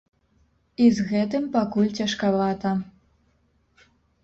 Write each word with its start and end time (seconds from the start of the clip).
І 0.85 0.87
з 0.99 1.03
гэтым 1.11 1.45
пакуль 1.59 1.93
цяжкавата. 2.01 2.69